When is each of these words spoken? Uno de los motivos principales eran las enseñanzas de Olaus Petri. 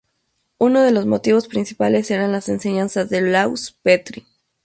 Uno 0.57 0.81
de 0.81 0.89
los 0.89 1.05
motivos 1.05 1.47
principales 1.47 2.09
eran 2.09 2.31
las 2.31 2.49
enseñanzas 2.49 3.07
de 3.11 3.19
Olaus 3.19 3.73
Petri. 3.83 4.25